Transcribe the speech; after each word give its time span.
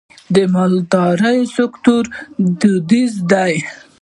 د 0.35 0.37
مالدارۍ 0.53 1.39
سکتور 1.57 2.03
دودیز 2.59 3.13
دی 3.31 3.55